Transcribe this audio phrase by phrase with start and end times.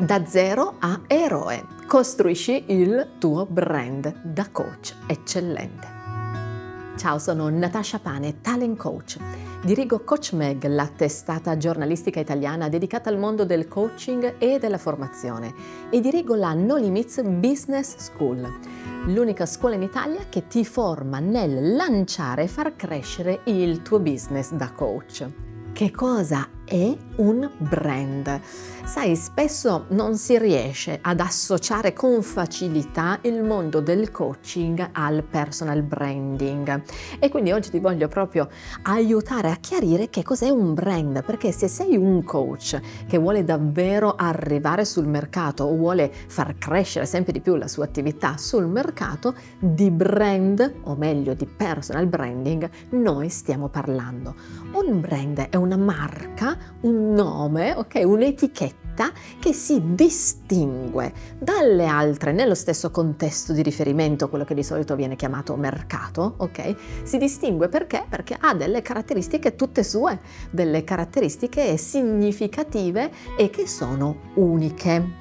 [0.00, 1.66] Da zero a eroe.
[1.88, 5.88] Costruisci il tuo brand da coach eccellente.
[6.96, 9.18] Ciao, sono Natasha Pane, talent coach.
[9.64, 15.52] Dirigo Coach Meg, la testata giornalistica italiana dedicata al mondo del coaching e della formazione
[15.90, 18.48] e dirigo la No Limits Business School,
[19.06, 24.52] l'unica scuola in Italia che ti forma nel lanciare e far crescere il tuo business
[24.52, 25.26] da coach.
[25.72, 28.40] Che cosa è un brand.
[28.84, 35.82] Sai, spesso non si riesce ad associare con facilità il mondo del coaching al personal
[35.82, 36.82] branding
[37.18, 38.48] e quindi oggi ti voglio proprio
[38.82, 44.14] aiutare a chiarire che cos'è un brand, perché se sei un coach che vuole davvero
[44.14, 49.34] arrivare sul mercato o vuole far crescere sempre di più la sua attività sul mercato,
[49.58, 54.34] di brand, o meglio di personal branding, noi stiamo parlando.
[54.72, 58.02] Un brand è una marca un nome, ok?
[58.04, 64.96] Un'etichetta che si distingue dalle altre nello stesso contesto di riferimento, quello che di solito
[64.96, 66.74] viene chiamato mercato, ok?
[67.04, 68.04] Si distingue perché?
[68.08, 70.18] Perché ha delle caratteristiche tutte sue,
[70.50, 75.16] delle caratteristiche significative e che sono uniche.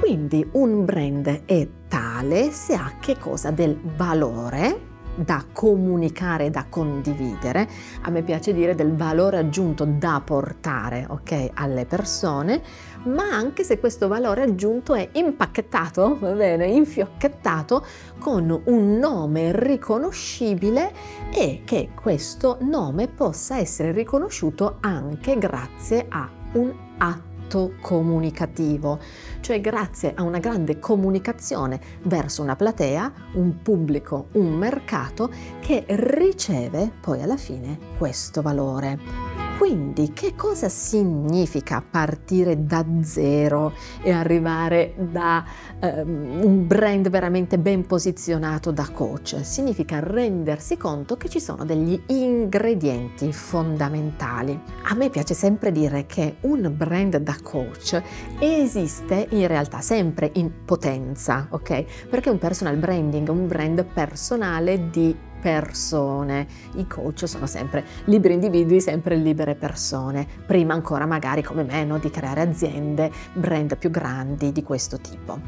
[0.00, 3.50] Quindi un brand è tale se ha che cosa?
[3.50, 4.87] Del valore,
[5.18, 7.68] da comunicare, da condividere,
[8.02, 12.62] a me piace dire del valore aggiunto da portare okay, alle persone,
[13.04, 17.84] ma anche se questo valore aggiunto è impacchettato, va bene, infiocchettato
[18.18, 20.92] con un nome riconoscibile
[21.32, 28.98] e che questo nome possa essere riconosciuto anche grazie a un atto atto comunicativo,
[29.40, 36.92] cioè grazie a una grande comunicazione verso una platea, un pubblico, un mercato che riceve
[37.00, 39.27] poi alla fine questo valore.
[39.58, 45.44] Quindi che cosa significa partire da zero e arrivare da
[45.80, 49.44] um, un brand veramente ben posizionato da coach?
[49.44, 54.56] Significa rendersi conto che ci sono degli ingredienti fondamentali.
[54.84, 58.00] A me piace sempre dire che un brand da coach
[58.38, 62.06] esiste in realtà sempre in potenza, ok?
[62.08, 66.46] Perché un personal branding un brand personale di persone.
[66.74, 71.98] I coach sono sempre liberi individui, sempre libere persone, prima ancora magari come me no?
[71.98, 75.40] di creare aziende, brand più grandi di questo tipo.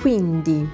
[0.00, 0.68] Quindi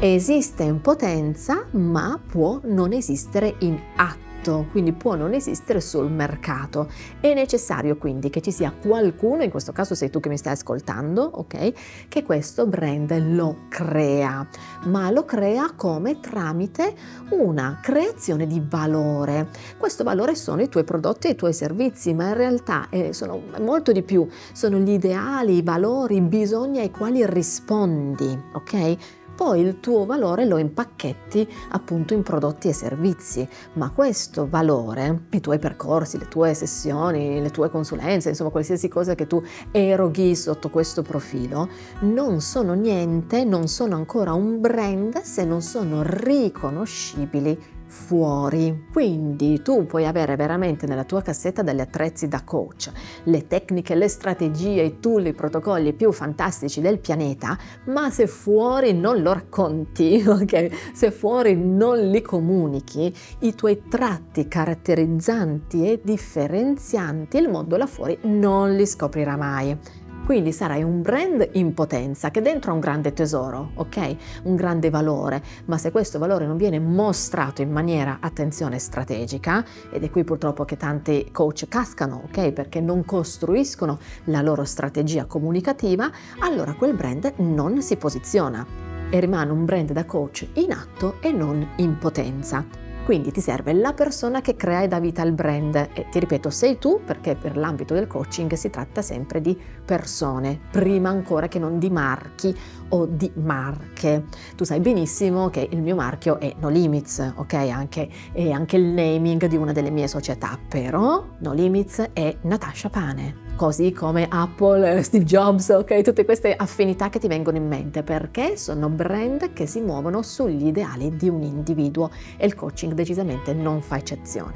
[0.00, 6.10] esiste in potenza ma può non esistere in atto mercato, quindi può non esistere sul
[6.10, 6.88] mercato.
[7.20, 10.52] È necessario quindi che ci sia qualcuno, in questo caso sei tu che mi stai
[10.52, 11.72] ascoltando, ok,
[12.08, 14.46] che questo brand lo crea,
[14.84, 16.94] ma lo crea come tramite
[17.30, 19.48] una creazione di valore.
[19.76, 23.42] Questo valore sono i tuoi prodotti e i tuoi servizi, ma in realtà eh, sono
[23.60, 28.96] molto di più, sono gli ideali, i valori, i bisogni ai quali rispondi, ok?
[29.36, 35.40] poi il tuo valore lo impacchetti appunto in prodotti e servizi, ma questo valore, i
[35.40, 40.68] tuoi percorsi, le tue sessioni, le tue consulenze, insomma qualsiasi cosa che tu eroghi sotto
[40.68, 41.68] questo profilo,
[42.00, 48.86] non sono niente, non sono ancora un brand se non sono riconoscibili fuori.
[48.92, 52.90] Quindi tu puoi avere veramente nella tua cassetta degli attrezzi da coach,
[53.24, 58.92] le tecniche, le strategie, i tool, i protocolli più fantastici del pianeta, ma se fuori
[58.92, 60.92] non lo racconti, ok?
[60.92, 68.18] Se fuori non li comunichi, i tuoi tratti caratterizzanti e differenzianti, il mondo là fuori
[68.22, 70.04] non li scoprirà mai.
[70.26, 74.16] Quindi sarai un brand in potenza che dentro ha un grande tesoro, ok?
[74.42, 80.02] Un grande valore, ma se questo valore non viene mostrato in maniera, attenzione, strategica, ed
[80.02, 82.50] è qui purtroppo che tanti coach cascano, ok?
[82.50, 86.10] Perché non costruiscono la loro strategia comunicativa,
[86.40, 88.66] allora quel brand non si posiziona
[89.08, 92.85] e rimane un brand da coach in atto e non in potenza.
[93.06, 96.50] Quindi ti serve la persona che crea e dà vita al brand e ti ripeto,
[96.50, 101.60] sei tu perché per l'ambito del coaching si tratta sempre di persone, prima ancora che
[101.60, 102.52] non di marchi
[102.88, 104.24] o di marche.
[104.56, 107.54] Tu sai benissimo che il mio marchio è No Limits, ok?
[107.54, 112.88] Anche, è anche il naming di una delle mie società, però No Limits è Natasha
[112.88, 116.02] Pane così come Apple, Steve Jobs, ok?
[116.02, 120.66] Tutte queste affinità che ti vengono in mente perché sono brand che si muovono sugli
[120.66, 124.52] ideali di un individuo e il coaching decisamente non fa eccezione.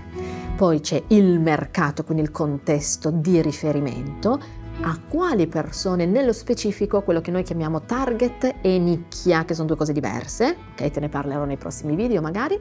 [0.54, 4.38] Poi c'è il mercato, quindi il contesto di riferimento,
[4.82, 9.76] a quali persone, nello specifico quello che noi chiamiamo target e nicchia, che sono due
[9.76, 10.90] cose diverse, ok?
[10.90, 12.58] Te ne parlerò nei prossimi video magari.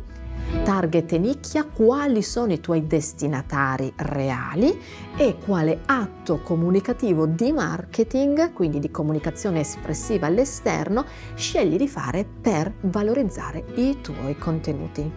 [0.63, 4.80] Target e nicchia, quali sono i tuoi destinatari reali
[5.15, 11.06] e quale atto comunicativo di marketing, quindi di comunicazione espressiva all'esterno,
[11.36, 15.12] scegli di fare per valorizzare i tuoi contenuti.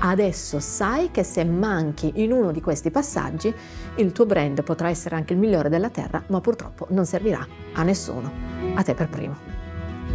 [0.00, 3.54] Adesso sai che se manchi in uno di questi passaggi,
[3.96, 7.82] il tuo brand potrà essere anche il migliore della Terra, ma purtroppo non servirà a
[7.82, 8.30] nessuno,
[8.74, 9.36] a te per primo.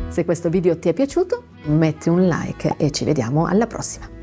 [0.10, 4.19] Se questo video ti è piaciuto, metti un like e ci vediamo alla prossima.